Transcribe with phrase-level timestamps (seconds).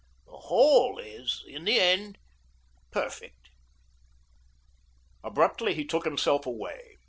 [0.25, 2.17] The whole is, in the end,
[2.89, 3.49] perfect."
[5.23, 6.97] Abruptly he took himself away.